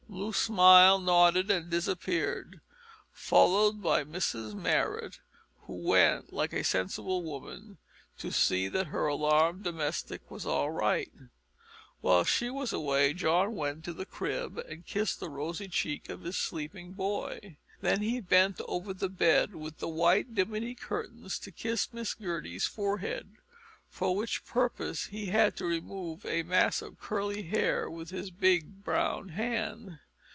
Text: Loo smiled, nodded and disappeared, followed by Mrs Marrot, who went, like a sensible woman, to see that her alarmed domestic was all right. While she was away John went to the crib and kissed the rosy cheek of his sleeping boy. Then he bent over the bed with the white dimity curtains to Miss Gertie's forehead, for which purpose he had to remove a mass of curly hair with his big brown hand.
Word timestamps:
Loo 0.13 0.33
smiled, 0.33 1.05
nodded 1.05 1.49
and 1.49 1.69
disappeared, 1.69 2.59
followed 3.13 3.81
by 3.81 4.03
Mrs 4.03 4.53
Marrot, 4.53 5.21
who 5.61 5.73
went, 5.73 6.33
like 6.33 6.51
a 6.51 6.65
sensible 6.65 7.23
woman, 7.23 7.77
to 8.17 8.29
see 8.29 8.67
that 8.67 8.87
her 8.87 9.07
alarmed 9.07 9.63
domestic 9.63 10.29
was 10.29 10.45
all 10.45 10.69
right. 10.69 11.13
While 12.01 12.25
she 12.25 12.49
was 12.49 12.73
away 12.73 13.13
John 13.13 13.55
went 13.55 13.85
to 13.85 13.93
the 13.93 14.05
crib 14.05 14.57
and 14.57 14.85
kissed 14.85 15.21
the 15.21 15.29
rosy 15.29 15.69
cheek 15.69 16.09
of 16.09 16.23
his 16.23 16.35
sleeping 16.35 16.91
boy. 16.91 17.55
Then 17.79 18.01
he 18.01 18.19
bent 18.19 18.59
over 18.67 18.93
the 18.93 19.09
bed 19.09 19.55
with 19.55 19.77
the 19.77 19.87
white 19.89 20.35
dimity 20.35 20.75
curtains 20.75 21.39
to 21.39 21.53
Miss 21.93 22.13
Gertie's 22.15 22.67
forehead, 22.67 23.31
for 23.89 24.15
which 24.15 24.45
purpose 24.45 25.07
he 25.07 25.25
had 25.25 25.53
to 25.57 25.65
remove 25.65 26.25
a 26.25 26.43
mass 26.43 26.81
of 26.81 26.97
curly 26.97 27.43
hair 27.43 27.89
with 27.89 28.09
his 28.09 28.31
big 28.31 28.81
brown 28.85 29.29
hand. 29.29 29.97